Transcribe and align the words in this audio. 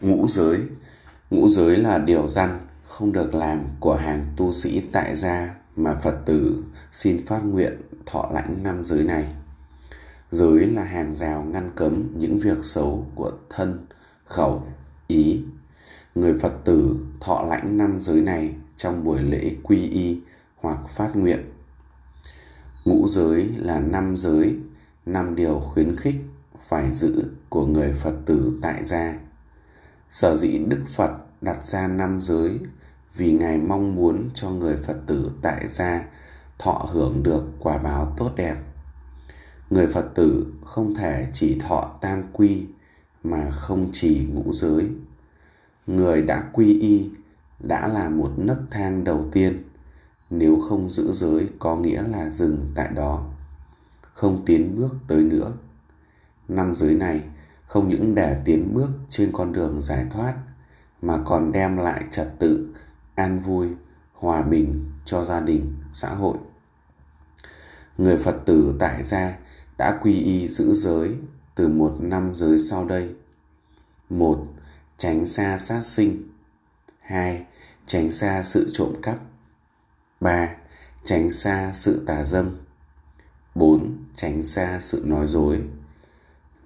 ngũ 0.00 0.26
giới. 0.26 0.60
Ngũ 1.30 1.48
giới 1.48 1.76
là 1.76 1.98
điều 1.98 2.26
răn 2.26 2.58
không 2.86 3.12
được 3.12 3.34
làm 3.34 3.64
của 3.80 3.94
hàng 3.94 4.26
tu 4.36 4.52
sĩ 4.52 4.82
tại 4.92 5.16
gia 5.16 5.54
mà 5.76 5.94
phật 6.02 6.16
tử 6.26 6.64
xin 6.92 7.26
phát 7.26 7.40
nguyện 7.44 7.80
thọ 8.06 8.30
lãnh 8.34 8.62
năm 8.62 8.84
giới 8.84 9.04
này. 9.04 9.24
Giới 10.30 10.66
là 10.66 10.84
hàng 10.84 11.14
rào 11.14 11.42
ngăn 11.42 11.70
cấm 11.74 12.12
những 12.18 12.38
việc 12.38 12.58
xấu 12.62 13.06
của 13.14 13.32
thân, 13.50 13.86
khẩu, 14.24 14.62
ý. 15.06 15.42
Người 16.14 16.38
phật 16.38 16.52
tử 16.64 16.96
thọ 17.20 17.42
lãnh 17.42 17.78
năm 17.78 17.98
giới 18.00 18.20
này 18.20 18.54
trong 18.76 19.04
buổi 19.04 19.20
lễ 19.20 19.54
quy 19.62 19.88
y 19.88 20.20
hoặc 20.56 20.78
phát 20.88 21.16
nguyện. 21.16 21.40
Ngũ 22.84 23.08
giới 23.08 23.48
là 23.56 23.80
năm 23.80 24.16
giới, 24.16 24.56
năm 25.06 25.34
điều 25.36 25.60
khuyến 25.60 25.96
khích, 25.96 26.16
phải 26.68 26.92
giữ 26.92 27.24
của 27.48 27.66
người 27.66 27.92
phật 27.92 28.14
tử 28.26 28.58
tại 28.62 28.84
gia 28.84 29.14
sở 30.10 30.34
dĩ 30.34 30.58
đức 30.58 30.84
phật 30.88 31.10
đặt 31.40 31.66
ra 31.66 31.88
năm 31.88 32.20
giới, 32.20 32.58
vì 33.14 33.32
ngài 33.32 33.58
mong 33.58 33.94
muốn 33.94 34.30
cho 34.34 34.50
người 34.50 34.76
phật 34.76 34.96
tử 35.06 35.30
tại 35.42 35.68
gia 35.68 36.04
thọ 36.58 36.88
hưởng 36.92 37.22
được 37.22 37.44
quả 37.58 37.78
báo 37.78 38.14
tốt 38.16 38.30
đẹp. 38.36 38.56
Người 39.70 39.86
phật 39.86 40.10
tử 40.14 40.46
không 40.64 40.94
thể 40.94 41.26
chỉ 41.32 41.58
thọ 41.58 41.98
tam 42.00 42.22
quy 42.32 42.66
mà 43.24 43.50
không 43.50 43.88
chỉ 43.92 44.26
ngũ 44.32 44.52
giới. 44.52 44.88
Người 45.86 46.22
đã 46.22 46.44
quy 46.52 46.80
y, 46.80 47.10
đã 47.60 47.88
là 47.88 48.08
một 48.08 48.32
nấc 48.36 48.58
thang 48.70 49.04
đầu 49.04 49.24
tiên, 49.32 49.64
nếu 50.30 50.60
không 50.68 50.90
giữ 50.90 51.12
giới 51.12 51.48
có 51.58 51.76
nghĩa 51.76 52.02
là 52.02 52.30
dừng 52.30 52.72
tại 52.74 52.88
đó, 52.94 53.30
không 54.12 54.42
tiến 54.46 54.76
bước 54.76 54.94
tới 55.08 55.22
nữa. 55.22 55.52
Năm 56.48 56.74
giới 56.74 56.94
này 56.94 57.20
không 57.70 57.88
những 57.88 58.14
để 58.14 58.42
tiến 58.44 58.74
bước 58.74 58.90
trên 59.08 59.30
con 59.32 59.52
đường 59.52 59.80
giải 59.80 60.06
thoát, 60.10 60.34
mà 61.02 61.18
còn 61.24 61.52
đem 61.52 61.76
lại 61.76 62.04
trật 62.10 62.38
tự, 62.38 62.74
an 63.14 63.40
vui, 63.40 63.68
hòa 64.12 64.42
bình 64.42 64.90
cho 65.04 65.22
gia 65.22 65.40
đình, 65.40 65.76
xã 65.90 66.08
hội. 66.08 66.36
Người 67.98 68.16
phật 68.16 68.36
tử 68.46 68.74
tại 68.78 69.04
gia 69.04 69.38
đã 69.78 69.98
quy 70.02 70.12
y 70.12 70.48
giữ 70.48 70.74
giới 70.74 71.10
từ 71.54 71.68
một 71.68 71.96
năm 72.00 72.34
giới 72.34 72.58
sau 72.58 72.84
đây. 72.84 73.14
Một, 74.08 74.44
tránh 74.96 75.26
xa 75.26 75.58
sát 75.58 75.82
sinh. 75.82 76.28
Hai, 77.00 77.46
tránh 77.86 78.10
xa 78.10 78.42
sự 78.42 78.70
trộm 78.72 78.92
cắp. 79.02 79.18
Ba, 80.20 80.48
tránh 81.02 81.30
xa 81.30 81.70
sự 81.74 82.04
tà 82.06 82.24
dâm. 82.24 82.56
Bốn, 83.54 84.04
tránh 84.14 84.42
xa 84.42 84.78
sự 84.80 85.04
nói 85.06 85.26
dối. 85.26 85.62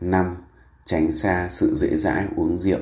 Năm 0.00 0.36
tránh 0.84 1.12
xa 1.12 1.48
sự 1.50 1.74
dễ 1.74 1.96
dãi 1.96 2.26
uống 2.36 2.58
rượu. 2.58 2.80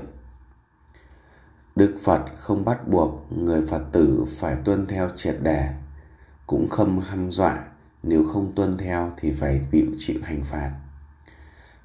Đức 1.76 1.96
phật 2.02 2.22
không 2.36 2.64
bắt 2.64 2.88
buộc 2.88 3.32
người 3.32 3.66
phật 3.66 3.82
tử 3.92 4.24
phải 4.28 4.56
tuân 4.64 4.86
theo 4.86 5.10
triệt 5.14 5.36
đề, 5.42 5.68
cũng 6.46 6.68
không 6.68 7.00
hăm 7.00 7.30
dọa, 7.30 7.58
nếu 8.02 8.24
không 8.32 8.52
tuân 8.54 8.78
theo 8.78 9.12
thì 9.16 9.32
phải 9.32 9.60
bị 9.70 9.86
chịu 9.96 10.20
hành 10.22 10.44
phạt. 10.44 10.70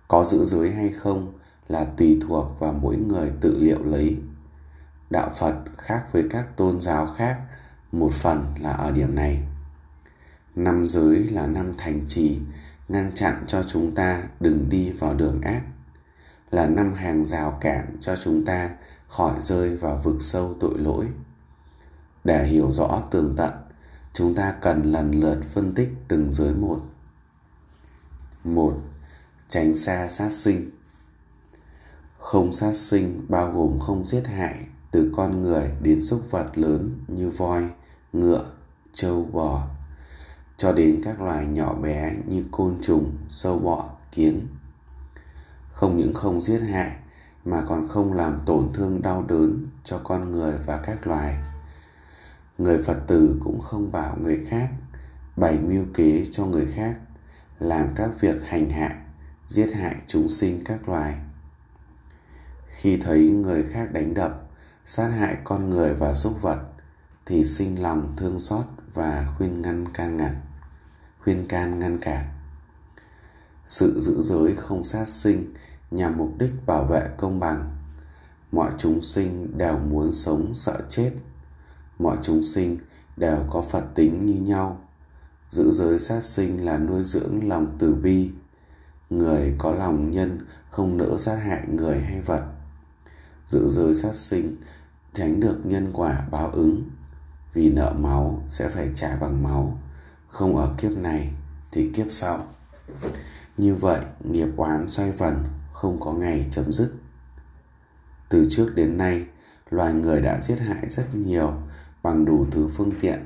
Có 0.08 0.24
giữ 0.24 0.44
giới 0.44 0.72
hay 0.72 0.90
không 0.90 1.34
là 1.68 1.86
tùy 1.98 2.20
thuộc 2.22 2.60
vào 2.60 2.74
mỗi 2.74 2.98
người 2.98 3.32
tự 3.42 3.58
liệu 3.60 3.84
lấy. 3.84 4.18
Đạo 5.10 5.32
phật 5.36 5.56
khác 5.78 6.06
với 6.12 6.24
các 6.30 6.58
tôn 6.58 6.82
giáo 6.82 7.08
khác, 7.18 7.38
một 7.92 8.14
phần 8.14 8.54
là 8.60 8.72
ở 8.72 8.92
điểm 8.92 9.16
này. 9.16 9.44
Năm 10.56 10.86
giới 10.86 11.24
là 11.24 11.48
năm 11.48 11.74
thành 11.78 12.02
trì, 12.08 12.40
ngăn 12.88 13.12
chặn 13.16 13.44
cho 13.48 13.64
chúng 13.64 13.96
ta 13.96 14.24
đừng 14.40 14.70
đi 14.70 14.92
vào 14.92 15.14
đường 15.14 15.42
ác 15.42 15.62
là 16.52 16.68
năm 16.68 16.94
hàng 16.94 17.24
rào 17.24 17.58
cản 17.62 17.98
cho 18.00 18.16
chúng 18.16 18.46
ta 18.46 18.70
khỏi 19.08 19.36
rơi 19.42 19.76
vào 19.76 20.02
vực 20.04 20.16
sâu 20.20 20.56
tội 20.60 20.80
lỗi. 20.80 21.08
Để 22.24 22.48
hiểu 22.48 22.72
rõ 22.72 23.02
tường 23.12 23.34
tận, 23.38 23.54
chúng 24.14 24.36
ta 24.36 24.56
cần 24.62 24.92
lần 24.92 25.12
lượt 25.12 25.40
phân 25.54 25.74
tích 25.74 25.90
từng 26.08 26.32
giới 26.32 26.54
một. 26.54 26.82
Một, 28.44 28.74
tránh 29.50 29.76
xa 29.76 30.08
sát 30.08 30.30
sinh. 30.32 30.70
Không 32.20 32.52
sát 32.52 32.74
sinh 32.76 33.26
bao 33.30 33.52
gồm 33.52 33.80
không 33.80 34.06
giết 34.06 34.28
hại 34.28 34.56
từ 34.92 35.12
con 35.16 35.42
người 35.42 35.72
đến 35.82 36.02
súc 36.02 36.32
vật 36.32 36.58
lớn 36.58 37.00
như 37.08 37.30
voi, 37.30 37.64
ngựa, 38.14 38.46
trâu, 38.94 39.26
bò, 39.32 39.68
cho 40.58 40.74
đến 40.74 41.02
các 41.04 41.22
loài 41.22 41.46
nhỏ 41.46 41.74
bé 41.74 42.14
như 42.28 42.46
côn 42.52 42.78
trùng, 42.82 43.18
sâu 43.30 43.60
bọ, 43.60 43.90
kiến 44.12 44.48
không 45.78 45.98
những 45.98 46.14
không 46.14 46.42
giết 46.42 46.60
hại, 46.60 46.92
mà 47.46 47.64
còn 47.68 47.88
không 47.88 48.14
làm 48.14 48.40
tổn 48.46 48.70
thương 48.74 49.02
đau 49.02 49.26
đớn 49.28 49.68
cho 49.84 50.00
con 50.04 50.32
người 50.32 50.58
và 50.66 50.78
các 50.78 51.08
loài. 51.08 51.38
Người 52.58 52.84
phật 52.84 52.98
tử 53.08 53.40
cũng 53.44 53.62
không 53.62 53.92
bảo 53.92 54.18
người 54.22 54.46
khác 54.50 54.70
bày 55.36 55.60
mưu 55.60 55.86
kế 55.94 56.26
cho 56.32 56.46
người 56.46 56.66
khác, 56.66 56.96
làm 57.60 57.94
các 57.96 58.10
việc 58.20 58.48
hành 58.48 58.70
hạ, 58.70 59.02
giết 59.48 59.72
hại 59.74 59.96
chúng 60.08 60.30
sinh 60.30 60.62
các 60.66 60.90
loài. 60.90 61.16
Khi 62.68 62.98
thấy 62.98 63.30
người 63.30 63.64
khác 63.64 63.92
đánh 63.92 64.14
đập, 64.14 64.44
sát 64.86 65.08
hại 65.08 65.38
con 65.44 65.70
người 65.70 65.94
và 65.94 66.14
súc 66.14 66.42
vật, 66.42 66.60
thì 67.26 67.46
sinh 67.46 67.82
lòng 67.82 68.14
thương 68.18 68.40
xót 68.40 68.66
và 68.94 69.28
khuyên 69.38 69.62
ngăn 69.62 69.86
can 69.94 70.18
ngăn, 70.18 70.42
khuyên 71.24 71.48
can 71.48 71.80
ngăn 71.80 71.98
cản. 72.00 72.26
Sự 73.68 74.00
giữ 74.00 74.22
giới 74.22 74.56
không 74.56 74.84
sát 74.84 75.08
sinh 75.08 75.54
nhằm 75.92 76.18
mục 76.18 76.30
đích 76.38 76.52
bảo 76.66 76.86
vệ 76.86 77.10
công 77.18 77.40
bằng. 77.40 77.78
Mọi 78.52 78.72
chúng 78.78 79.02
sinh 79.02 79.58
đều 79.58 79.78
muốn 79.78 80.12
sống 80.12 80.56
sợ 80.56 80.82
chết. 80.90 81.12
Mọi 82.00 82.18
chúng 82.22 82.44
sinh 82.44 82.78
đều 83.18 83.38
có 83.50 83.62
phật 83.62 83.84
tính 83.96 84.26
như 84.26 84.42
nhau. 84.42 84.82
Giữ 85.50 85.72
giới 85.72 86.00
sát 86.00 86.24
sinh 86.24 86.66
là 86.66 86.78
nuôi 86.78 87.04
dưỡng 87.04 87.48
lòng 87.48 87.76
từ 87.80 87.96
bi. 87.96 88.32
Người 89.10 89.56
có 89.58 89.72
lòng 89.72 90.12
nhân 90.12 90.40
không 90.70 90.98
nỡ 90.98 91.18
sát 91.18 91.36
hại 91.36 91.68
người 91.68 92.00
hay 92.00 92.22
vật. 92.22 92.44
Giữ 93.48 93.70
giới 93.70 93.94
sát 93.94 94.16
sinh 94.16 94.56
tránh 95.14 95.40
được 95.40 95.58
nhân 95.64 95.92
quả 95.94 96.28
báo 96.32 96.52
ứng. 96.52 96.90
Vì 97.54 97.70
nợ 97.70 97.94
máu 98.00 98.44
sẽ 98.48 98.70
phải 98.70 98.90
trả 98.94 99.16
bằng 99.16 99.44
máu. 99.44 99.80
Không 100.28 100.58
ở 100.58 100.74
kiếp 100.78 100.92
này 100.92 101.34
thì 101.72 101.92
kiếp 101.94 102.08
sau. 102.10 102.46
Như 103.58 103.76
vậy, 103.76 104.02
nghiệp 104.20 104.48
oán 104.58 104.88
xoay 104.88 105.12
vần 105.12 105.44
không 105.82 106.00
có 106.00 106.14
ngày 106.14 106.46
chấm 106.50 106.72
dứt. 106.72 106.92
Từ 108.30 108.48
trước 108.50 108.76
đến 108.76 108.98
nay, 108.98 109.26
loài 109.70 109.94
người 109.94 110.22
đã 110.22 110.40
giết 110.40 110.60
hại 110.60 110.90
rất 110.90 111.16
nhiều 111.16 111.54
bằng 112.04 112.26
đủ 112.26 112.48
thứ 112.52 112.70
phương 112.76 112.92
tiện 113.02 113.20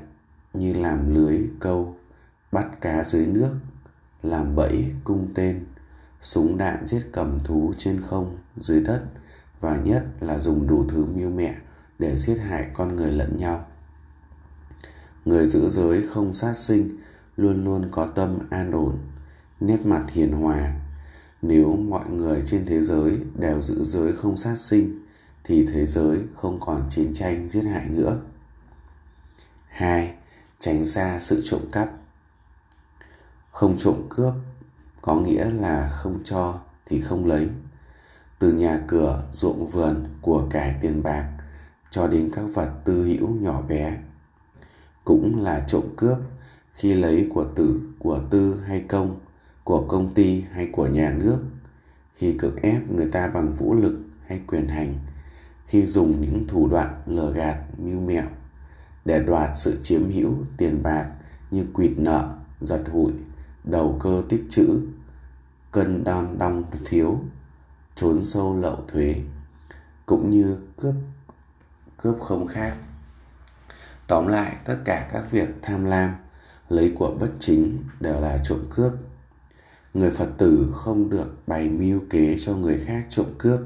như 0.52 0.74
làm 0.74 1.14
lưới, 1.14 1.40
câu, 1.60 1.96
bắt 2.52 2.80
cá 2.80 3.04
dưới 3.04 3.26
nước, 3.26 3.50
làm 4.22 4.56
bẫy, 4.56 4.86
cung 5.04 5.28
tên, 5.34 5.64
súng 6.20 6.58
đạn 6.58 6.86
giết 6.86 7.02
cầm 7.12 7.40
thú 7.44 7.72
trên 7.78 8.00
không, 8.00 8.38
dưới 8.56 8.80
đất 8.80 9.02
và 9.60 9.76
nhất 9.76 10.04
là 10.20 10.38
dùng 10.38 10.66
đủ 10.66 10.84
thứ 10.88 11.04
mưu 11.04 11.30
mẹ 11.30 11.54
để 11.98 12.16
giết 12.16 12.36
hại 12.36 12.66
con 12.74 12.96
người 12.96 13.12
lẫn 13.12 13.36
nhau. 13.36 13.66
Người 15.24 15.46
giữ 15.46 15.68
giới 15.68 16.06
không 16.06 16.34
sát 16.34 16.54
sinh 16.54 16.88
luôn 17.36 17.64
luôn 17.64 17.88
có 17.90 18.06
tâm 18.06 18.38
an 18.50 18.72
ổn, 18.72 18.98
nét 19.60 19.86
mặt 19.86 20.04
hiền 20.10 20.32
hòa 20.32 20.74
nếu 21.42 21.76
mọi 21.76 22.08
người 22.08 22.42
trên 22.46 22.66
thế 22.66 22.82
giới 22.82 23.18
đều 23.34 23.60
giữ 23.60 23.84
giới 23.84 24.12
không 24.12 24.36
sát 24.36 24.56
sinh, 24.56 25.06
thì 25.44 25.66
thế 25.72 25.86
giới 25.86 26.18
không 26.34 26.60
còn 26.60 26.86
chiến 26.88 27.12
tranh 27.14 27.48
giết 27.48 27.62
hại 27.62 27.86
nữa. 27.88 28.20
2. 29.68 30.14
Tránh 30.58 30.84
xa 30.84 31.18
sự 31.20 31.40
trộm 31.44 31.60
cắp. 31.72 31.90
Không 33.50 33.78
trộm 33.78 34.06
cướp 34.10 34.34
có 35.02 35.14
nghĩa 35.16 35.50
là 35.50 35.88
không 35.88 36.20
cho 36.24 36.60
thì 36.86 37.00
không 37.00 37.26
lấy. 37.26 37.48
Từ 38.38 38.52
nhà 38.52 38.80
cửa, 38.88 39.24
ruộng 39.32 39.66
vườn 39.66 40.04
của 40.20 40.46
cải 40.50 40.74
tiền 40.80 41.02
bạc 41.02 41.32
cho 41.90 42.06
đến 42.06 42.30
các 42.32 42.44
vật 42.54 42.70
tư 42.84 43.04
hữu 43.04 43.28
nhỏ 43.28 43.62
bé. 43.62 43.98
Cũng 45.04 45.42
là 45.42 45.64
trộm 45.68 45.82
cướp 45.96 46.18
khi 46.72 46.94
lấy 46.94 47.28
của 47.34 47.44
tử, 47.54 47.80
của 47.98 48.20
tư 48.30 48.60
hay 48.66 48.84
công 48.88 49.16
của 49.64 49.86
công 49.88 50.14
ty 50.14 50.44
hay 50.52 50.68
của 50.72 50.86
nhà 50.86 51.14
nước, 51.18 51.38
khi 52.14 52.36
cưỡng 52.38 52.56
ép 52.56 52.90
người 52.90 53.08
ta 53.12 53.28
bằng 53.28 53.54
vũ 53.54 53.74
lực 53.74 53.98
hay 54.26 54.40
quyền 54.46 54.68
hành, 54.68 54.98
khi 55.66 55.86
dùng 55.86 56.20
những 56.20 56.46
thủ 56.48 56.68
đoạn 56.68 57.02
lừa 57.06 57.32
gạt, 57.32 57.58
mưu 57.78 58.00
mẹo 58.00 58.26
để 59.04 59.22
đoạt 59.22 59.50
sự 59.54 59.78
chiếm 59.82 60.10
hữu 60.10 60.34
tiền 60.56 60.82
bạc 60.82 61.10
như 61.50 61.66
quỵt 61.72 61.92
nợ, 61.96 62.34
giật 62.60 62.84
hụi, 62.92 63.12
đầu 63.64 63.98
cơ 64.02 64.22
tích 64.28 64.44
trữ 64.48 64.80
cân 65.70 66.04
đong 66.04 66.38
đong 66.38 66.64
thiếu, 66.84 67.20
trốn 67.94 68.24
sâu 68.24 68.56
lậu 68.56 68.84
thuế, 68.88 69.14
cũng 70.06 70.30
như 70.30 70.58
cướp 70.76 70.94
cướp 72.02 72.20
không 72.20 72.46
khác. 72.46 72.76
Tóm 74.06 74.26
lại, 74.26 74.56
tất 74.64 74.76
cả 74.84 75.08
các 75.12 75.30
việc 75.30 75.48
tham 75.62 75.84
lam, 75.84 76.14
lấy 76.68 76.92
của 76.98 77.16
bất 77.20 77.30
chính 77.38 77.78
đều 78.00 78.20
là 78.20 78.38
trộm 78.44 78.58
cướp 78.70 78.92
người 79.94 80.10
phật 80.10 80.28
tử 80.38 80.72
không 80.74 81.10
được 81.10 81.48
bày 81.48 81.68
mưu 81.68 82.00
kế 82.10 82.36
cho 82.40 82.56
người 82.56 82.78
khác 82.78 83.06
trộm 83.08 83.26
cướp. 83.38 83.60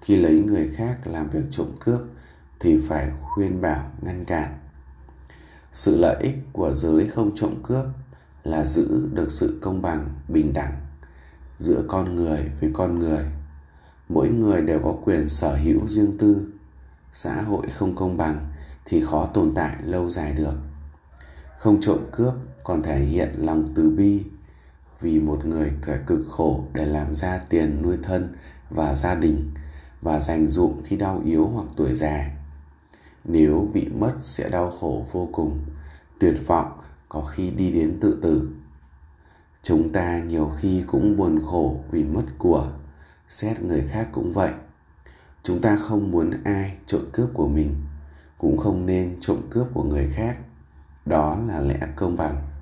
Khi 0.00 0.16
lấy 0.16 0.40
người 0.40 0.70
khác 0.74 0.98
làm 1.04 1.30
việc 1.30 1.44
trộm 1.50 1.66
cướp 1.80 2.00
thì 2.60 2.78
phải 2.88 3.10
khuyên 3.20 3.60
bảo, 3.60 3.90
ngăn 4.02 4.24
cản. 4.24 4.58
Sự 5.72 5.96
lợi 5.96 6.16
ích 6.20 6.36
của 6.52 6.74
giới 6.74 7.08
không 7.08 7.34
trộm 7.34 7.54
cướp 7.62 7.84
là 8.44 8.64
giữ 8.64 9.08
được 9.12 9.30
sự 9.30 9.58
công 9.62 9.82
bằng, 9.82 10.08
bình 10.28 10.52
đẳng 10.52 10.80
giữa 11.58 11.84
con 11.88 12.16
người 12.16 12.40
với 12.60 12.70
con 12.72 12.98
người. 12.98 13.24
Mỗi 14.08 14.28
người 14.28 14.62
đều 14.62 14.80
có 14.84 14.94
quyền 15.04 15.28
sở 15.28 15.56
hữu 15.56 15.86
riêng 15.86 16.18
tư. 16.18 16.52
Xã 17.12 17.42
hội 17.42 17.66
không 17.74 17.96
công 17.96 18.16
bằng 18.16 18.48
thì 18.84 19.00
khó 19.00 19.26
tồn 19.34 19.52
tại 19.54 19.76
lâu 19.84 20.08
dài 20.08 20.32
được. 20.32 20.54
Không 21.58 21.80
trộm 21.80 21.98
cướp 22.12 22.34
còn 22.64 22.82
thể 22.82 22.98
hiện 22.98 23.34
lòng 23.38 23.68
từ 23.74 23.90
bi 23.90 24.24
vì 25.04 25.20
một 25.20 25.46
người 25.46 25.72
cả 25.82 25.96
cực 26.06 26.20
khổ 26.30 26.64
để 26.72 26.86
làm 26.86 27.14
ra 27.14 27.40
tiền 27.48 27.82
nuôi 27.82 27.96
thân 28.02 28.36
và 28.70 28.94
gia 28.94 29.14
đình 29.14 29.50
và 30.02 30.20
dành 30.20 30.48
dụm 30.48 30.82
khi 30.82 30.96
đau 30.96 31.22
yếu 31.24 31.46
hoặc 31.46 31.66
tuổi 31.76 31.94
già. 31.94 32.30
Nếu 33.24 33.68
bị 33.74 33.88
mất 33.88 34.14
sẽ 34.20 34.48
đau 34.48 34.70
khổ 34.70 35.06
vô 35.12 35.28
cùng, 35.32 35.60
tuyệt 36.20 36.34
vọng, 36.46 36.80
có 37.08 37.20
khi 37.20 37.50
đi 37.50 37.72
đến 37.72 37.98
tự 38.00 38.18
tử. 38.22 38.48
Chúng 39.62 39.92
ta 39.92 40.18
nhiều 40.18 40.52
khi 40.58 40.82
cũng 40.86 41.16
buồn 41.16 41.40
khổ 41.46 41.80
vì 41.90 42.04
mất 42.04 42.24
của, 42.38 42.68
xét 43.28 43.62
người 43.62 43.80
khác 43.80 44.08
cũng 44.12 44.32
vậy. 44.32 44.50
Chúng 45.42 45.60
ta 45.60 45.76
không 45.76 46.10
muốn 46.10 46.30
ai 46.44 46.78
trộm 46.86 47.02
cướp 47.12 47.28
của 47.34 47.48
mình, 47.48 47.74
cũng 48.38 48.58
không 48.58 48.86
nên 48.86 49.16
trộm 49.20 49.38
cướp 49.50 49.66
của 49.74 49.82
người 49.82 50.08
khác. 50.12 50.38
Đó 51.06 51.38
là 51.48 51.60
lẽ 51.60 51.78
công 51.96 52.16
bằng 52.16 52.53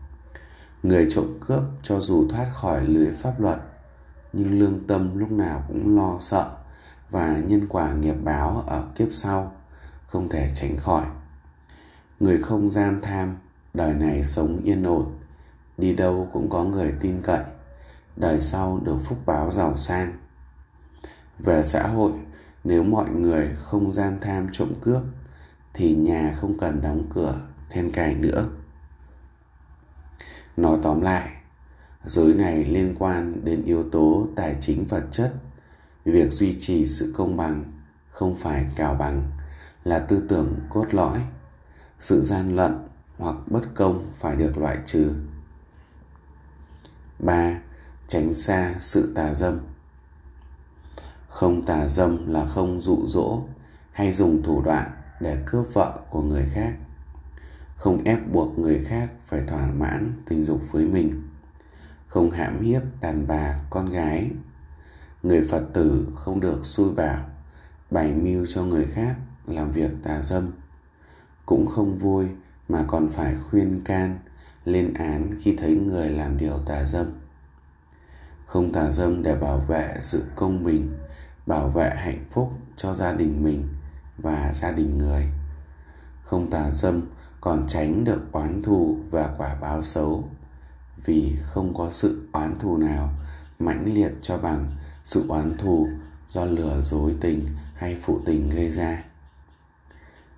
người 0.82 1.06
trộm 1.11 1.26
cướp 1.46 1.62
cho 1.82 2.00
dù 2.00 2.29
thoát 2.29 2.50
khỏi 2.55 2.84
lưới 2.87 3.11
pháp 3.12 3.40
luật, 3.40 3.58
nhưng 4.32 4.58
lương 4.58 4.87
tâm 4.87 5.19
lúc 5.19 5.31
nào 5.31 5.64
cũng 5.69 5.96
lo 5.96 6.17
sợ 6.20 6.50
và 7.11 7.38
nhân 7.46 7.67
quả 7.69 7.93
nghiệp 7.93 8.17
báo 8.25 8.64
ở 8.67 8.84
kiếp 8.94 9.08
sau 9.11 9.52
không 10.06 10.29
thể 10.29 10.49
tránh 10.55 10.76
khỏi. 10.76 11.06
Người 12.20 12.38
không 12.38 12.69
gian 12.69 13.00
tham, 13.02 13.37
đời 13.75 13.94
này 13.94 14.25
sống 14.25 14.61
yên 14.64 14.82
ổn, 14.82 15.19
đi 15.79 15.94
đâu 15.94 16.29
cũng 16.32 16.50
có 16.50 16.64
người 16.64 16.94
tin 17.00 17.23
cậy, 17.23 17.40
đời 18.17 18.40
sau 18.40 18.81
được 18.85 18.96
phúc 19.05 19.19
báo 19.26 19.50
giàu 19.50 19.76
sang. 19.76 20.12
Về 21.38 21.64
xã 21.64 21.88
hội, 21.88 22.12
nếu 22.64 22.82
mọi 22.82 23.11
người 23.11 23.50
không 23.62 23.93
gian 23.93 24.19
tham 24.20 24.49
trộm 24.52 24.69
cướp, 24.81 25.02
thì 25.75 25.94
nhà 25.94 26.37
không 26.40 26.58
cần 26.58 26.81
đóng 26.82 27.06
cửa 27.14 27.35
then 27.70 27.93
cài 27.93 28.14
nữa 28.14 28.46
nói 30.56 30.78
tóm 30.82 31.00
lại, 31.00 31.31
giới 32.04 32.34
này 32.34 32.64
liên 32.64 32.94
quan 32.99 33.44
đến 33.44 33.64
yếu 33.64 33.84
tố 33.93 34.26
tài 34.37 34.56
chính 34.60 34.84
vật 34.84 35.04
chất. 35.10 35.34
Việc 36.04 36.32
duy 36.32 36.56
trì 36.58 36.87
sự 36.87 37.14
công 37.16 37.37
bằng 37.37 37.64
không 38.10 38.37
phải 38.37 38.66
cào 38.76 38.94
bằng 38.94 39.31
là 39.84 39.99
tư 39.99 40.22
tưởng 40.28 40.60
cốt 40.69 40.94
lõi. 40.94 41.20
Sự 42.00 42.22
gian 42.22 42.56
lận 42.56 42.88
hoặc 43.19 43.37
bất 43.46 43.62
công 43.75 44.06
phải 44.19 44.37
được 44.37 44.58
loại 44.58 44.78
trừ. 44.84 45.14
3. 47.19 47.60
Tránh 48.06 48.34
xa 48.34 48.75
sự 48.78 49.12
tà 49.14 49.34
dâm. 49.34 49.58
Không 51.28 51.66
tà 51.66 51.88
dâm 51.88 52.32
là 52.32 52.46
không 52.46 52.81
dụ 52.81 53.06
dỗ 53.06 53.43
hay 53.93 54.12
dùng 54.12 54.43
thủ 54.43 54.62
đoạn 54.62 54.90
để 55.20 55.43
cướp 55.46 55.66
vợ 55.72 56.00
của 56.10 56.22
người 56.22 56.46
khác 56.52 56.76
không 57.82 58.05
ép 58.05 58.32
buộc 58.32 58.58
người 58.58 58.84
khác 58.84 59.11
phải 59.23 59.40
thỏa 59.46 59.67
mãn 59.67 60.12
tình 60.26 60.43
dục 60.43 60.61
với 60.70 60.84
mình, 60.84 61.23
không 62.06 62.31
hãm 62.31 62.62
hiếp 62.62 62.82
đàn 63.00 63.26
bà, 63.26 63.61
con 63.70 63.90
gái. 63.90 64.31
Người 65.23 65.43
phật 65.50 65.62
tử 65.73 66.08
không 66.14 66.40
được 66.40 66.67
xui 66.67 66.94
bảo 66.94 67.31
bày 67.90 68.12
mưu 68.12 68.46
cho 68.46 68.62
người 68.62 68.87
khác 68.87 69.17
làm 69.46 69.73
việc 69.73 69.90
tà 70.02 70.23
dâm. 70.23 70.50
Cũng 71.46 71.67
không 71.67 71.99
vui 71.99 72.26
mà 72.69 72.84
còn 72.88 73.08
phải 73.08 73.34
khuyên 73.50 73.82
can, 73.85 74.19
lên 74.64 74.94
án 74.94 75.35
khi 75.40 75.56
thấy 75.56 75.76
người 75.76 76.11
làm 76.11 76.38
điều 76.38 76.58
tà 76.67 76.85
dâm. 76.85 77.06
Không 78.46 78.73
tà 78.73 78.90
dâm 78.90 79.23
để 79.23 79.35
bảo 79.35 79.58
vệ 79.58 79.96
sự 80.00 80.25
công 80.35 80.64
bình 80.64 80.99
bảo 81.46 81.69
vệ 81.69 81.90
hạnh 81.96 82.25
phúc 82.31 82.52
cho 82.76 82.94
gia 82.94 83.12
đình 83.12 83.44
mình 83.44 83.69
và 84.19 84.52
gia 84.52 84.73
đình 84.73 84.99
người 84.99 85.28
không 86.24 86.50
tà 86.50 86.70
dâm 86.70 87.02
còn 87.40 87.64
tránh 87.69 88.04
được 88.04 88.32
oán 88.32 88.62
thù 88.62 88.96
và 89.10 89.34
quả 89.38 89.54
báo 89.60 89.82
xấu. 89.82 90.28
Vì 91.04 91.36
không 91.42 91.74
có 91.74 91.90
sự 91.90 92.28
oán 92.32 92.58
thù 92.58 92.76
nào 92.76 93.10
mãnh 93.58 93.94
liệt 93.94 94.12
cho 94.22 94.38
bằng 94.38 94.76
sự 95.04 95.24
oán 95.28 95.56
thù 95.58 95.88
do 96.28 96.44
lừa 96.44 96.80
dối 96.80 97.14
tình 97.20 97.46
hay 97.74 97.96
phụ 98.02 98.20
tình 98.24 98.50
gây 98.50 98.70
ra. 98.70 99.04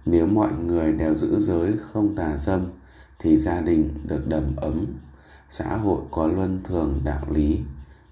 Nếu 0.07 0.27
mọi 0.27 0.53
người 0.53 0.93
đều 0.93 1.15
giữ 1.15 1.39
giới 1.39 1.75
không 1.93 2.17
tà 2.17 2.37
dâm, 2.39 2.73
thì 3.19 3.37
gia 3.39 3.61
đình 3.61 3.95
được 4.05 4.29
đầm 4.29 4.57
ấm, 4.57 4.87
xã 5.49 5.77
hội 5.77 6.03
có 6.11 6.27
luân 6.27 6.61
thường 6.65 7.01
đạo 7.05 7.27
lý, 7.31 7.61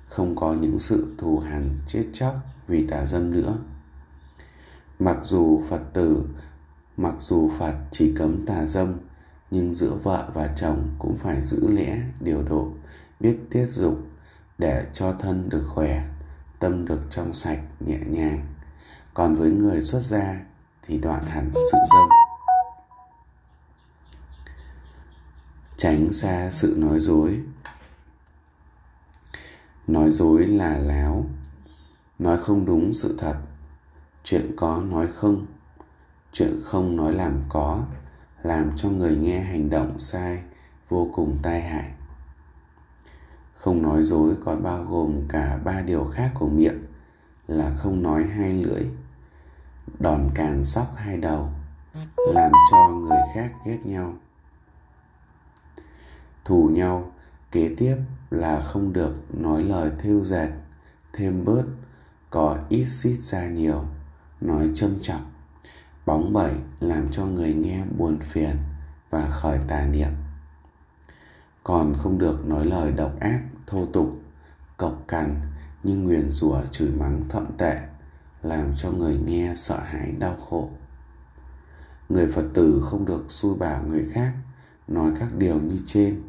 không 0.07 0.37
có 0.37 0.55
những 0.55 0.79
sự 0.79 1.15
thù 1.19 1.39
hằn 1.39 1.79
chết 1.87 2.05
chóc 2.13 2.35
vì 2.69 2.87
tà 2.87 3.07
dâm 3.07 3.31
nữa. 3.31 3.59
Mặc 4.99 5.17
dù 5.23 5.63
phật 5.69 5.83
tử 5.93 6.25
mặc 6.97 7.15
dù 7.19 7.51
phật 7.59 7.75
chỉ 7.91 8.15
cấm 8.17 8.47
tà 8.47 8.67
dâm, 8.67 8.99
nhưng 9.51 9.73
giữa 9.73 9.95
vợ 10.03 10.31
và 10.35 10.49
chồng 10.57 10.89
cũng 10.99 11.19
phải 11.19 11.41
giữ 11.41 11.69
lẽ, 11.69 11.99
điều 12.21 12.43
độ, 12.43 12.69
biết 13.21 13.39
tiết 13.51 13.67
dục 13.67 13.99
để 14.59 14.87
cho 14.93 15.13
thân 15.13 15.49
được 15.49 15.65
khỏe, 15.69 16.03
tâm 16.59 16.87
được 16.87 17.01
trong 17.11 17.33
sạch, 17.33 17.61
nhẹ 17.81 17.99
nhàng. 18.07 18.47
Còn 19.15 19.35
với 19.35 19.51
người 19.51 19.81
xuất 19.81 20.01
gia 20.01 20.41
thì 20.83 20.99
đoạn 20.99 21.23
hẳn 21.23 21.51
sự 21.55 21.79
dâm. 21.93 22.09
Tránh 25.77 26.13
xa 26.13 26.51
sự 26.51 26.75
nói 26.79 26.99
dối. 26.99 27.41
Nói 29.87 30.11
dối 30.11 30.47
là 30.47 30.79
láo. 30.79 31.27
Nói 32.19 32.39
không 32.39 32.67
đúng 32.67 32.95
sự 32.95 33.17
thật. 33.19 33.37
Chuyện 34.25 34.57
có 34.57 34.83
nói 34.91 35.07
không 35.15 35.47
chuyện 36.33 36.61
không 36.65 36.97
nói 36.97 37.13
làm 37.13 37.43
có, 37.49 37.85
làm 38.43 38.71
cho 38.77 38.89
người 38.89 39.17
nghe 39.17 39.41
hành 39.41 39.71
động 39.71 39.99
sai, 39.99 40.43
vô 40.89 41.09
cùng 41.13 41.39
tai 41.43 41.63
hại. 41.63 41.93
Không 43.55 43.83
nói 43.83 44.03
dối 44.03 44.35
còn 44.45 44.63
bao 44.63 44.85
gồm 44.85 45.29
cả 45.29 45.59
ba 45.65 45.81
điều 45.83 46.05
khác 46.05 46.31
của 46.35 46.49
miệng, 46.49 46.85
là 47.49 47.71
không 47.77 48.03
nói 48.03 48.23
hai 48.23 48.53
lưỡi, 48.53 48.83
đòn 49.99 50.29
càn 50.35 50.65
sóc 50.65 50.87
hai 50.97 51.17
đầu, 51.17 51.49
làm 52.35 52.53
cho 52.71 52.89
người 52.89 53.19
khác 53.35 53.53
ghét 53.67 53.79
nhau. 53.85 54.15
Thù 56.45 56.69
nhau, 56.73 57.13
kế 57.51 57.75
tiếp 57.77 57.97
là 58.31 58.61
không 58.61 58.93
được 58.93 59.35
nói 59.35 59.65
lời 59.65 59.91
thêu 59.99 60.25
dệt, 60.25 60.49
thêm 61.13 61.45
bớt, 61.45 61.65
có 62.31 62.59
ít 62.69 62.85
xít 62.85 63.19
ra 63.23 63.49
nhiều, 63.49 63.85
nói 64.41 64.71
châm 64.75 64.91
chọc 65.01 65.32
bóng 66.07 66.33
bẩy 66.33 66.53
làm 66.81 67.09
cho 67.11 67.27
người 67.27 67.55
nghe 67.55 67.85
buồn 67.99 68.19
phiền 68.19 68.57
và 69.11 69.29
khởi 69.31 69.59
tà 69.69 69.87
niệm. 69.87 70.11
Còn 71.65 71.95
không 71.99 72.19
được 72.19 72.47
nói 72.47 72.65
lời 72.65 72.93
độc 72.93 73.21
ác, 73.21 73.41
thô 73.67 73.87
tục, 73.87 74.21
cộc 74.77 75.05
cằn 75.09 75.41
như 75.83 75.97
nguyền 75.97 76.31
rủa 76.31 76.61
chửi 76.71 76.91
mắng 76.91 77.23
thậm 77.29 77.47
tệ, 77.59 77.77
làm 78.43 78.73
cho 78.77 78.91
người 78.91 79.19
nghe 79.27 79.53
sợ 79.55 79.81
hãi, 79.81 80.13
đau 80.19 80.37
khổ. 80.49 80.71
Người 82.09 82.27
phật 82.27 82.45
tử 82.55 82.83
không 82.85 83.05
được 83.05 83.25
xui 83.29 83.59
bảo 83.59 83.83
người 83.83 84.07
khác 84.13 84.33
nói 84.89 85.13
các 85.21 85.29
điều 85.39 85.61
như 85.61 85.79
trên, 85.85 86.23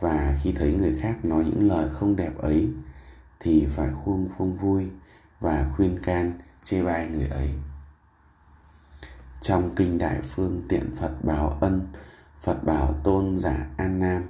và 0.00 0.38
khi 0.42 0.52
thấy 0.52 0.72
người 0.72 0.94
khác 1.00 1.24
nói 1.24 1.44
những 1.44 1.68
lời 1.68 1.88
không 1.92 2.16
đẹp 2.16 2.38
ấy, 2.38 2.68
thì 3.40 3.66
phải 3.66 3.88
khuôn 4.04 4.28
phong 4.38 4.56
vui 4.56 4.86
và 5.40 5.70
khuyên 5.76 5.98
can 6.02 6.32
chê 6.62 6.82
bai 6.82 7.08
người 7.08 7.26
ấy 7.26 7.50
trong 9.40 9.74
kinh 9.74 9.98
đại 9.98 10.20
phương 10.22 10.62
tiện 10.68 10.94
phật 10.96 11.24
báo 11.24 11.58
ân, 11.60 11.86
phật 12.40 12.64
bảo 12.64 12.94
tôn 13.04 13.38
giả 13.38 13.66
an 13.76 14.00
nam, 14.00 14.22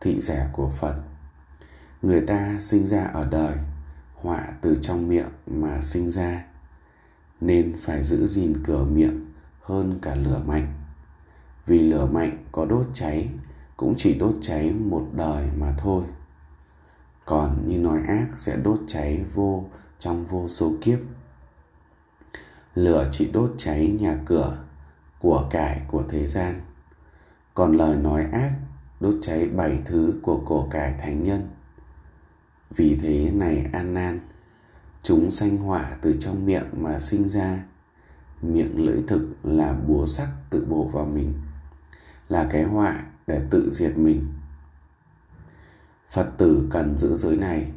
thị 0.00 0.20
giả 0.20 0.48
của 0.52 0.68
phật. 0.68 0.94
Người 2.02 2.20
ta 2.20 2.56
sinh 2.60 2.86
ra 2.86 3.04
ở 3.04 3.28
đời, 3.30 3.56
họa 4.14 4.48
từ 4.60 4.78
trong 4.82 5.08
miệng 5.08 5.30
mà 5.46 5.80
sinh 5.80 6.10
ra, 6.10 6.44
nên 7.40 7.74
phải 7.80 8.02
giữ 8.02 8.26
gìn 8.26 8.62
cửa 8.64 8.84
miệng 8.84 9.26
hơn 9.62 9.98
cả 10.02 10.14
lửa 10.14 10.40
mạnh. 10.46 10.66
Vì 11.66 11.78
lửa 11.78 12.06
mạnh 12.06 12.44
có 12.52 12.64
đốt 12.64 12.86
cháy, 12.92 13.28
cũng 13.76 13.94
chỉ 13.96 14.18
đốt 14.18 14.34
cháy 14.40 14.72
một 14.72 15.08
đời 15.12 15.48
mà 15.58 15.74
thôi. 15.78 16.04
Còn 17.24 17.68
như 17.68 17.78
nói 17.78 18.00
ác 18.06 18.26
sẽ 18.36 18.56
đốt 18.64 18.80
cháy 18.86 19.24
vô 19.34 19.64
trong 19.98 20.26
vô 20.26 20.48
số 20.48 20.72
kiếp 20.80 20.98
lửa 22.76 23.08
chỉ 23.10 23.30
đốt 23.32 23.50
cháy 23.56 23.96
nhà 24.00 24.18
cửa 24.26 24.58
của 25.18 25.48
cải 25.50 25.82
của 25.88 26.04
thế 26.08 26.26
gian. 26.26 26.60
Còn 27.54 27.72
lời 27.72 27.96
nói 27.96 28.26
ác 28.32 28.52
đốt 29.00 29.14
cháy 29.22 29.48
bảy 29.48 29.78
thứ 29.84 30.20
của 30.22 30.42
cổ 30.46 30.68
cải 30.70 30.94
thánh 30.98 31.22
nhân. 31.22 31.48
Vì 32.70 32.98
thế 33.02 33.30
này 33.30 33.66
an 33.72 33.94
nan, 33.94 34.20
chúng 35.02 35.30
sanh 35.30 35.56
hỏa 35.56 35.96
từ 36.02 36.16
trong 36.18 36.46
miệng 36.46 36.66
mà 36.72 37.00
sinh 37.00 37.28
ra. 37.28 37.64
Miệng 38.42 38.86
lưỡi 38.86 39.02
thực 39.08 39.36
là 39.42 39.72
búa 39.72 40.06
sắc 40.06 40.28
tự 40.50 40.66
bổ 40.68 40.84
vào 40.84 41.04
mình, 41.04 41.32
là 42.28 42.48
cái 42.50 42.62
họa 42.62 43.04
để 43.26 43.40
tự 43.50 43.70
diệt 43.70 43.98
mình. 43.98 44.32
Phật 46.08 46.30
tử 46.38 46.68
cần 46.70 46.98
giữ 46.98 47.14
giới 47.14 47.36
này 47.36 47.72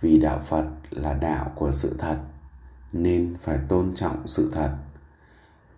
vì 0.00 0.18
đạo 0.18 0.40
phật 0.44 0.66
là 0.90 1.14
đạo 1.14 1.52
của 1.54 1.70
sự 1.70 1.96
thật 1.98 2.16
nên 2.94 3.34
phải 3.40 3.58
tôn 3.68 3.94
trọng 3.94 4.26
sự 4.26 4.50
thật. 4.52 4.76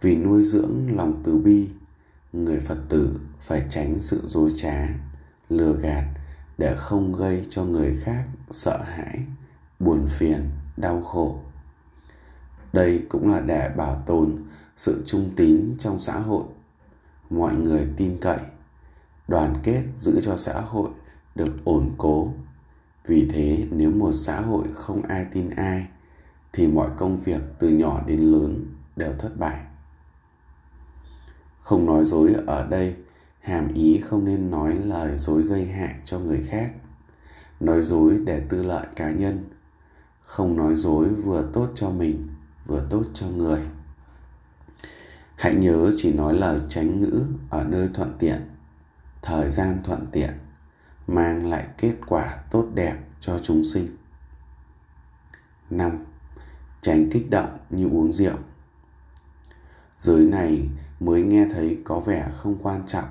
Vì 0.00 0.16
nuôi 0.16 0.42
dưỡng 0.42 0.96
lòng 0.96 1.22
từ 1.24 1.36
bi, 1.36 1.68
người 2.32 2.60
phật 2.60 2.78
tử 2.88 3.20
phải 3.40 3.62
tránh 3.68 3.98
sự 3.98 4.20
dối 4.24 4.50
trá, 4.56 4.88
lừa 5.48 5.76
gạt 5.76 6.04
để 6.58 6.76
không 6.76 7.16
gây 7.16 7.46
cho 7.48 7.64
người 7.64 7.96
khác 8.02 8.24
sợ 8.50 8.82
hãi, 8.82 9.20
buồn 9.78 10.06
phiền, 10.08 10.50
đau 10.76 11.02
khổ. 11.02 11.40
Đây 12.72 13.06
cũng 13.08 13.30
là 13.30 13.40
để 13.40 13.70
bảo 13.76 14.02
tồn 14.06 14.44
sự 14.76 15.02
trung 15.06 15.30
tín 15.36 15.74
trong 15.78 16.00
xã 16.00 16.18
hội. 16.18 16.44
Mọi 17.30 17.54
người 17.54 17.86
tin 17.96 18.18
cậy, 18.20 18.38
đoàn 19.28 19.54
kết 19.62 19.82
giữ 19.96 20.20
cho 20.20 20.36
xã 20.36 20.60
hội 20.60 20.90
được 21.34 21.64
ổn 21.64 21.94
cố. 21.98 22.32
Vì 23.06 23.28
thế, 23.30 23.66
nếu 23.70 23.90
một 23.90 24.12
xã 24.12 24.40
hội 24.40 24.64
không 24.74 25.02
ai 25.02 25.26
tin 25.32 25.50
ai 25.50 25.86
thì 26.56 26.66
mọi 26.66 26.90
công 26.96 27.18
việc 27.20 27.40
từ 27.58 27.68
nhỏ 27.68 28.02
đến 28.06 28.20
lớn 28.20 28.66
đều 28.96 29.12
thất 29.18 29.38
bại. 29.38 29.60
Không 31.60 31.86
nói 31.86 32.04
dối 32.04 32.34
ở 32.46 32.66
đây, 32.66 32.94
hàm 33.40 33.74
ý 33.74 34.00
không 34.00 34.24
nên 34.24 34.50
nói 34.50 34.76
lời 34.84 35.18
dối 35.18 35.42
gây 35.42 35.66
hại 35.66 35.94
cho 36.04 36.18
người 36.18 36.42
khác. 36.48 36.72
Nói 37.60 37.82
dối 37.82 38.18
để 38.24 38.42
tư 38.48 38.62
lợi 38.62 38.86
cá 38.96 39.10
nhân. 39.10 39.50
Không 40.20 40.56
nói 40.56 40.74
dối 40.74 41.08
vừa 41.08 41.50
tốt 41.52 41.68
cho 41.74 41.90
mình, 41.90 42.28
vừa 42.66 42.86
tốt 42.90 43.02
cho 43.14 43.26
người. 43.28 43.60
Hãy 45.36 45.54
nhớ 45.54 45.90
chỉ 45.96 46.12
nói 46.12 46.34
lời 46.34 46.60
tránh 46.68 47.00
ngữ 47.00 47.24
ở 47.50 47.64
nơi 47.64 47.88
thuận 47.94 48.16
tiện, 48.18 48.50
thời 49.22 49.50
gian 49.50 49.78
thuận 49.84 50.06
tiện, 50.12 50.30
mang 51.06 51.50
lại 51.50 51.66
kết 51.78 51.94
quả 52.06 52.38
tốt 52.50 52.66
đẹp 52.74 52.96
cho 53.20 53.38
chúng 53.42 53.64
sinh. 53.64 53.86
5. 55.70 56.04
Tránh 56.86 57.10
kích 57.10 57.30
động 57.30 57.58
như 57.70 57.88
uống 57.88 58.12
rượu. 58.12 58.36
Giới 59.98 60.24
này 60.24 60.68
mới 61.00 61.22
nghe 61.22 61.46
thấy 61.54 61.78
có 61.84 62.00
vẻ 62.00 62.28
không 62.38 62.58
quan 62.62 62.86
trọng 62.86 63.08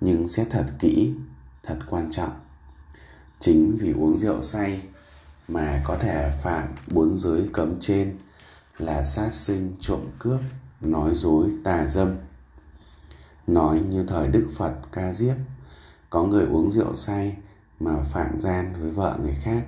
Nhưng 0.00 0.28
xét 0.28 0.46
thật 0.50 0.66
kỹ, 0.78 1.14
thật 1.62 1.78
quan 1.90 2.10
trọng. 2.10 2.30
Chính 3.38 3.76
vì 3.80 3.92
uống 3.92 4.18
rượu 4.18 4.42
say 4.42 4.82
mà 5.48 5.82
có 5.84 5.98
thể 5.98 6.32
phạm 6.42 6.68
bốn 6.90 7.16
giới 7.16 7.48
cấm 7.52 7.76
trên 7.80 8.18
là 8.78 9.02
sát 9.02 9.34
sinh 9.34 9.76
trộm 9.80 10.00
cướp 10.18 10.40
nói 10.80 11.14
dối 11.14 11.50
tà 11.64 11.86
dâm. 11.86 12.16
Nói 13.46 13.80
như 13.90 14.04
thời 14.08 14.28
đức 14.28 14.48
phật 14.56 14.74
ca 14.92 15.12
diếp 15.12 15.36
có 16.10 16.22
người 16.22 16.46
uống 16.46 16.70
rượu 16.70 16.94
say 16.94 17.36
mà 17.80 17.96
phạm 18.12 18.38
gian 18.38 18.74
với 18.80 18.90
vợ 18.90 19.18
người 19.22 19.36
khác 19.42 19.62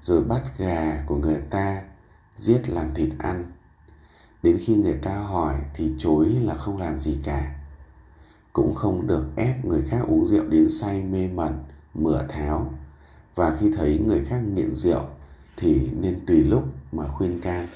rồi 0.00 0.24
bắt 0.24 0.42
gà 0.58 1.02
của 1.06 1.16
người 1.16 1.40
ta 1.50 1.82
giết 2.36 2.68
làm 2.68 2.94
thịt 2.94 3.08
ăn. 3.18 3.52
Đến 4.42 4.58
khi 4.60 4.76
người 4.76 4.98
ta 5.02 5.16
hỏi 5.16 5.54
thì 5.74 5.92
chối 5.98 6.26
là 6.26 6.54
không 6.54 6.78
làm 6.78 7.00
gì 7.00 7.18
cả. 7.24 7.54
Cũng 8.52 8.74
không 8.74 9.06
được 9.06 9.26
ép 9.36 9.64
người 9.64 9.82
khác 9.82 10.00
uống 10.08 10.26
rượu 10.26 10.44
đến 10.48 10.68
say, 10.70 11.02
mê 11.02 11.28
mẩn, 11.28 11.64
mửa 11.94 12.26
tháo. 12.28 12.70
Và 13.34 13.56
khi 13.60 13.72
thấy 13.76 13.98
người 14.06 14.24
khác 14.24 14.40
nghiện 14.54 14.74
rượu 14.74 15.02
thì 15.56 15.90
nên 16.00 16.26
tùy 16.26 16.36
lúc 16.36 16.64
mà 16.92 17.08
khuyên 17.08 17.40
can. 17.40 17.68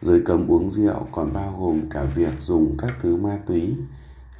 Giới 0.00 0.22
cấm 0.24 0.48
uống 0.48 0.70
rượu 0.70 1.06
còn 1.12 1.32
bao 1.32 1.56
gồm 1.60 1.90
cả 1.90 2.04
việc 2.04 2.40
dùng 2.40 2.76
các 2.78 2.90
thứ 3.00 3.16
ma 3.16 3.38
túy, 3.46 3.76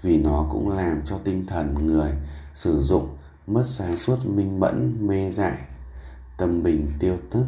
vì 0.03 0.19
nó 0.19 0.47
cũng 0.51 0.69
làm 0.69 1.03
cho 1.05 1.19
tinh 1.25 1.47
thần 1.47 1.87
người 1.87 2.13
sử 2.55 2.81
dụng 2.81 3.09
mất 3.47 3.63
sáng 3.67 3.97
suốt, 3.97 4.27
minh 4.27 4.61
mẫn, 4.61 4.97
mê 5.01 5.31
dại, 5.31 5.59
tâm 6.37 6.63
bình, 6.63 6.93
tiêu 6.99 7.17
tức 7.31 7.45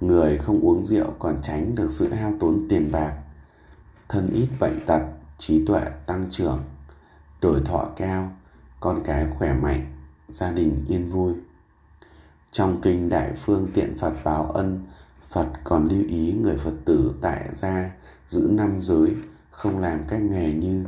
người 0.00 0.38
không 0.38 0.60
uống 0.60 0.84
rượu 0.84 1.12
còn 1.18 1.38
tránh 1.42 1.74
được 1.74 1.92
sự 1.92 2.12
hao 2.12 2.32
tốn 2.40 2.66
tiền 2.68 2.92
bạc. 2.92 3.16
Thân 4.08 4.30
ít 4.32 4.48
bệnh 4.60 4.80
tật, 4.86 5.02
trí 5.38 5.66
tuệ 5.66 5.82
tăng 6.06 6.26
trưởng. 6.30 6.62
Tuổi 7.40 7.60
thọ 7.64 7.88
cao, 7.96 8.32
con 8.80 9.02
cái 9.04 9.26
khỏe 9.38 9.52
mạnh, 9.52 9.86
gia 10.28 10.52
đình 10.52 10.84
yên 10.88 11.10
vui. 11.10 11.34
Trong 12.50 12.80
kinh 12.80 13.08
đại 13.08 13.32
phương 13.36 13.70
tiện 13.74 13.96
phật 13.98 14.14
báo 14.24 14.50
ân, 14.50 14.86
phật 15.28 15.46
còn 15.64 15.88
lưu 15.88 16.04
ý 16.08 16.32
người 16.32 16.56
phật 16.56 16.74
tử 16.84 17.14
tại 17.20 17.48
gia 17.52 17.90
giữ 18.28 18.48
năm 18.52 18.80
giới, 18.80 19.14
không 19.50 19.78
làm 19.78 20.00
các 20.08 20.22
nghề 20.22 20.52
như 20.52 20.84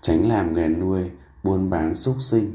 tránh 0.00 0.28
làm 0.28 0.52
nghề 0.52 0.68
nuôi, 0.68 1.10
buôn 1.42 1.70
bán 1.70 1.94
súc 1.94 2.16
sinh. 2.20 2.50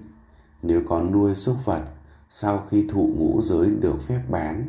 Nếu 0.61 0.81
có 0.87 1.01
nuôi 1.01 1.35
súc 1.35 1.55
vật, 1.65 1.81
sau 2.29 2.63
khi 2.69 2.85
thụ 2.89 3.09
ngũ 3.15 3.41
giới 3.41 3.69
được 3.69 4.01
phép 4.07 4.21
bán 4.29 4.65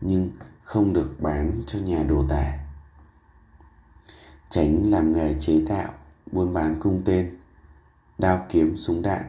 nhưng 0.00 0.30
không 0.62 0.92
được 0.92 1.16
bán 1.18 1.62
cho 1.66 1.78
nhà 1.78 2.02
đồ 2.02 2.24
tể. 2.28 2.58
Tránh 4.48 4.90
làm 4.90 5.12
nghề 5.12 5.34
chế 5.40 5.64
tạo, 5.68 5.92
buôn 6.32 6.54
bán 6.54 6.80
cung 6.80 7.02
tên, 7.04 7.38
đao 8.18 8.46
kiếm 8.50 8.76
súng 8.76 9.02
đạn 9.02 9.22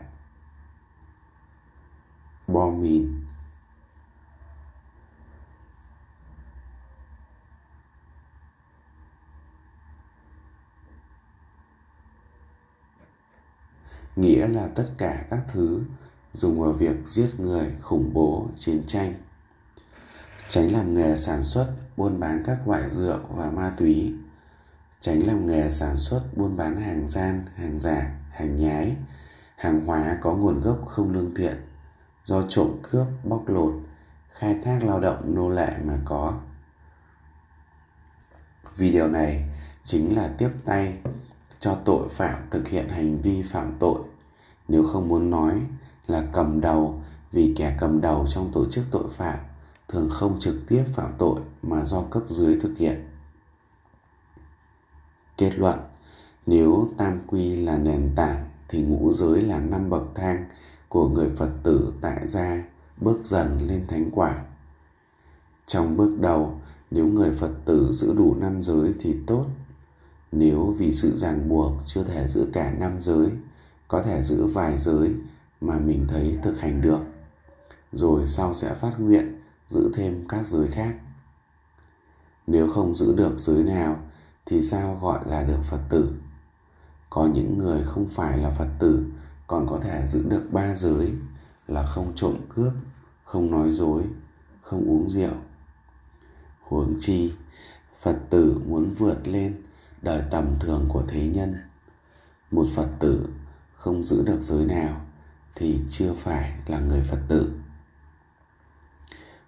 bom 2.53 2.81
mìn. 2.81 3.25
Nghĩa 14.15 14.47
là 14.47 14.67
tất 14.75 14.93
cả 14.97 15.25
các 15.29 15.43
thứ 15.47 15.83
dùng 16.31 16.61
vào 16.61 16.71
việc 16.71 16.95
giết 17.05 17.29
người 17.37 17.75
khủng 17.81 18.11
bố 18.13 18.49
chiến 18.59 18.83
tranh 18.87 19.13
tránh 20.51 20.71
làm 20.71 20.95
nghề 20.95 21.15
sản 21.15 21.43
xuất, 21.43 21.67
buôn 21.97 22.19
bán 22.19 22.43
các 22.45 22.67
loại 22.67 22.89
rượu 22.89 23.19
và 23.29 23.51
ma 23.51 23.71
túy. 23.77 24.13
Tránh 24.99 25.27
làm 25.27 25.45
nghề 25.45 25.69
sản 25.69 25.97
xuất, 25.97 26.21
buôn 26.35 26.57
bán 26.57 26.81
hàng 26.81 27.07
gian, 27.07 27.45
hàng 27.55 27.79
giả, 27.79 28.11
hàng 28.31 28.55
nhái. 28.55 28.95
Hàng 29.57 29.85
hóa 29.85 30.17
có 30.21 30.33
nguồn 30.33 30.61
gốc 30.61 30.85
không 30.87 31.13
lương 31.13 31.35
thiện. 31.35 31.55
Do 32.23 32.41
trộm 32.41 32.67
cướp, 32.83 33.07
bóc 33.23 33.43
lột, 33.47 33.73
khai 34.31 34.57
thác 34.63 34.83
lao 34.83 34.99
động 34.99 35.35
nô 35.35 35.49
lệ 35.49 35.71
mà 35.83 35.97
có. 36.05 36.33
Vì 38.77 38.91
điều 38.91 39.07
này 39.07 39.49
chính 39.83 40.15
là 40.15 40.29
tiếp 40.37 40.49
tay 40.65 40.97
cho 41.59 41.77
tội 41.85 42.09
phạm 42.09 42.49
thực 42.49 42.67
hiện 42.67 42.89
hành 42.89 43.21
vi 43.21 43.41
phạm 43.41 43.75
tội. 43.79 44.01
Nếu 44.67 44.83
không 44.83 45.07
muốn 45.07 45.29
nói 45.29 45.61
là 46.07 46.23
cầm 46.33 46.61
đầu 46.61 47.03
vì 47.31 47.53
kẻ 47.57 47.75
cầm 47.79 48.01
đầu 48.01 48.25
trong 48.27 48.51
tổ 48.53 48.65
chức 48.65 48.85
tội 48.91 49.09
phạm 49.09 49.39
thường 49.91 50.09
không 50.09 50.39
trực 50.39 50.55
tiếp 50.67 50.83
phạm 50.93 51.13
tội 51.17 51.41
mà 51.61 51.85
do 51.85 52.01
cấp 52.01 52.23
dưới 52.29 52.59
thực 52.59 52.77
hiện. 52.77 53.07
Kết 55.37 55.51
luận, 55.57 55.79
nếu 56.45 56.89
tam 56.97 57.19
quy 57.27 57.55
là 57.55 57.77
nền 57.77 58.11
tảng 58.15 58.45
thì 58.67 58.81
ngũ 58.81 59.11
giới 59.11 59.41
là 59.41 59.59
năm 59.59 59.89
bậc 59.89 60.03
thang 60.15 60.45
của 60.89 61.09
người 61.09 61.29
phật 61.37 61.49
tử 61.63 61.93
tại 62.01 62.27
gia 62.27 62.63
bước 62.97 63.19
dần 63.23 63.67
lên 63.67 63.87
thánh 63.87 64.09
quả. 64.11 64.45
Trong 65.65 65.97
bước 65.97 66.17
đầu, 66.19 66.61
nếu 66.91 67.07
người 67.07 67.31
phật 67.31 67.51
tử 67.65 67.89
giữ 67.91 68.13
đủ 68.17 68.35
năm 68.39 68.61
giới 68.61 68.93
thì 68.99 69.15
tốt. 69.27 69.45
Nếu 70.31 70.75
vì 70.77 70.91
sự 70.91 71.17
ràng 71.17 71.49
buộc 71.49 71.73
chưa 71.85 72.03
thể 72.03 72.27
giữ 72.27 72.49
cả 72.53 72.71
năm 72.79 73.01
giới, 73.01 73.29
có 73.87 74.01
thể 74.01 74.23
giữ 74.23 74.45
vài 74.45 74.77
giới 74.77 75.11
mà 75.61 75.79
mình 75.79 76.05
thấy 76.09 76.37
thực 76.43 76.59
hành 76.59 76.81
được, 76.81 76.99
rồi 77.91 78.27
sau 78.27 78.53
sẽ 78.53 78.73
phát 78.73 78.99
nguyện 78.99 79.40
giữ 79.71 79.91
thêm 79.93 80.25
các 80.27 80.47
giới 80.47 80.67
khác. 80.67 80.95
Nếu 82.47 82.69
không 82.69 82.93
giữ 82.93 83.15
được 83.15 83.37
giới 83.37 83.63
nào, 83.63 83.97
thì 84.45 84.61
sao 84.61 84.99
gọi 85.01 85.19
là 85.25 85.43
được 85.43 85.61
phật 85.63 85.81
tử? 85.89 86.13
Có 87.09 87.29
những 87.33 87.57
người 87.57 87.83
không 87.83 88.09
phải 88.09 88.37
là 88.37 88.49
phật 88.49 88.69
tử, 88.79 89.05
còn 89.47 89.67
có 89.67 89.79
thể 89.79 90.07
giữ 90.07 90.29
được 90.29 90.43
ba 90.51 90.75
giới 90.75 91.13
là 91.67 91.85
không 91.85 92.13
trộm 92.15 92.35
cướp, 92.49 92.73
không 93.23 93.51
nói 93.51 93.71
dối, 93.71 94.03
không 94.61 94.89
uống 94.89 95.09
rượu. 95.09 95.33
Huống 96.61 96.95
chi, 96.99 97.33
phật 98.01 98.17
tử 98.29 98.61
muốn 98.67 98.93
vượt 98.97 99.27
lên 99.27 99.61
đời 100.01 100.23
tầm 100.31 100.55
thường 100.59 100.85
của 100.89 101.03
thế 101.07 101.27
nhân. 101.27 101.55
Một 102.51 102.67
phật 102.75 102.87
tử 102.99 103.29
không 103.75 104.03
giữ 104.03 104.23
được 104.25 104.41
giới 104.41 104.65
nào 104.65 105.01
thì 105.55 105.79
chưa 105.89 106.13
phải 106.13 106.53
là 106.67 106.79
người 106.79 107.01
phật 107.01 107.19
tử 107.27 107.51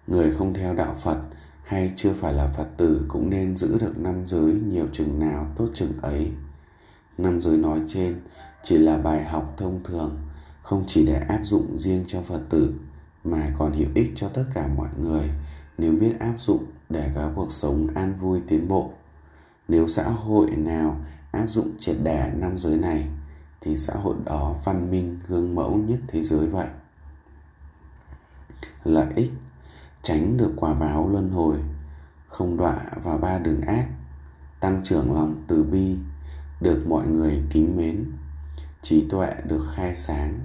người 0.06 0.32
không 0.32 0.54
theo 0.54 0.74
đạo 0.74 0.94
phật 0.98 1.18
hay 1.64 1.92
chưa 1.96 2.12
phải 2.12 2.32
là 2.32 2.46
phật 2.46 2.66
tử 2.76 3.04
cũng 3.08 3.30
nên 3.30 3.56
giữ 3.56 3.78
được 3.78 3.98
năm 3.98 4.26
giới 4.26 4.54
nhiều 4.54 4.86
chừng 4.92 5.20
nào 5.20 5.46
tốt 5.56 5.68
chừng 5.74 5.92
ấy. 6.02 6.30
Năm 7.18 7.40
giới 7.40 7.58
nói 7.58 7.80
trên 7.86 8.20
chỉ 8.62 8.78
là 8.78 8.98
bài 8.98 9.24
học 9.24 9.54
thông 9.56 9.80
thường, 9.84 10.18
không 10.62 10.84
chỉ 10.86 11.06
để 11.06 11.14
áp 11.28 11.40
dụng 11.42 11.78
riêng 11.78 12.04
cho 12.06 12.20
phật 12.22 12.40
tử, 12.50 12.74
mà 13.24 13.50
còn 13.58 13.72
hữu 13.72 13.88
ích 13.94 14.12
cho 14.16 14.28
tất 14.28 14.44
cả 14.54 14.68
mọi 14.76 14.88
người 14.98 15.30
nếu 15.78 15.92
biết 15.92 16.12
áp 16.20 16.34
dụng 16.38 16.64
để 16.88 17.10
có 17.14 17.30
cuộc 17.34 17.52
sống 17.52 17.86
an 17.94 18.14
vui 18.20 18.40
tiến 18.48 18.68
bộ. 18.68 18.90
Nếu 19.68 19.88
xã 19.88 20.02
hội 20.02 20.50
nào 20.50 20.96
áp 21.32 21.46
dụng 21.46 21.70
triệt 21.78 21.96
đẻ 22.02 22.32
năm 22.36 22.58
giới 22.58 22.76
này, 22.76 23.06
thì 23.60 23.76
xã 23.76 23.94
hội 23.94 24.14
đó 24.24 24.56
văn 24.64 24.90
minh 24.90 25.18
gương 25.28 25.54
mẫu 25.54 25.76
nhất 25.76 25.98
thế 26.08 26.22
giới 26.22 26.46
vậy. 26.46 26.66
Lợi 28.84 29.06
ích 29.16 29.30
tránh 30.04 30.36
được 30.36 30.52
quả 30.56 30.74
báo 30.74 31.08
luân 31.08 31.30
hồi, 31.30 31.58
không 32.28 32.56
đọa 32.56 32.80
vào 33.02 33.18
ba 33.18 33.38
đường 33.38 33.60
ác, 33.60 33.88
tăng 34.60 34.80
trưởng 34.82 35.14
lòng 35.14 35.44
từ 35.48 35.64
bi, 35.64 35.96
được 36.60 36.86
mọi 36.86 37.06
người 37.06 37.42
kính 37.50 37.76
mến, 37.76 38.04
trí 38.82 39.08
tuệ 39.10 39.30
được 39.48 39.66
khai 39.74 39.96
sáng, 39.96 40.40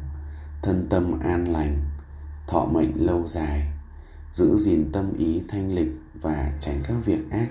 thân 0.62 0.88
tâm 0.90 1.20
an 1.20 1.54
lành, 1.54 1.78
thọ 2.48 2.66
mệnh 2.66 3.06
lâu 3.06 3.28
dài, 3.28 3.68
giữ 4.32 4.56
gìn 4.56 4.92
tâm 4.92 5.14
ý 5.18 5.42
thanh 5.48 5.76
lịch 5.76 5.92
và 6.22 6.52
tránh 6.60 6.80
các 6.84 6.96
việc 7.06 7.32
ác. 7.32 7.48